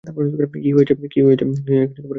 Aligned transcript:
কি 0.55 0.69
হয়েছে, 0.71 0.93
দোস্ত? 1.41 1.67